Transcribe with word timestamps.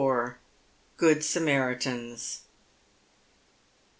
GOOD 0.97 1.23
SAMARITANS. 1.23 2.45